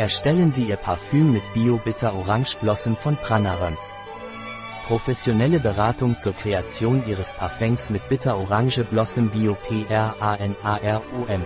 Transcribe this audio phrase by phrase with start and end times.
[0.00, 3.76] Erstellen Sie Ihr Parfüm mit Bio Bitter Orange Blossom von Pranarum.
[4.86, 11.44] Professionelle Beratung zur Kreation Ihres Parfums mit Bitter Orange Blossom Bio PRANAROM.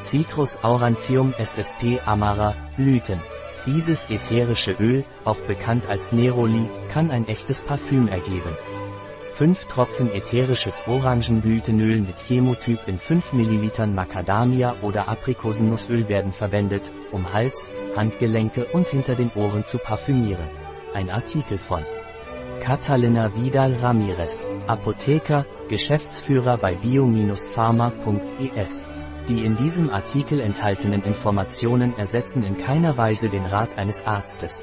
[0.00, 3.20] Citrus Aurantium SSP Amara, Blüten.
[3.66, 8.56] Dieses ätherische Öl, auch bekannt als Neroli, kann ein echtes Parfüm ergeben.
[9.32, 17.32] 5 Tropfen ätherisches Orangenblütenöl mit Chemotyp in 5 ml Macadamia oder Aprikosennussöl werden verwendet, um
[17.32, 20.50] Hals, Handgelenke und hinter den Ohren zu parfümieren.
[20.92, 21.82] Ein Artikel von
[22.60, 28.86] Catalina Vidal Ramirez, Apotheker, Geschäftsführer bei bio-pharma.es.
[29.28, 34.62] Die in diesem Artikel enthaltenen Informationen ersetzen in keiner Weise den Rat eines Arztes.